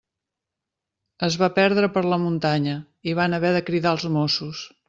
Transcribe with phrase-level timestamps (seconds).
[1.27, 2.75] Es va perdre per la muntanya
[3.13, 4.69] i van haver de cridar els Mossos.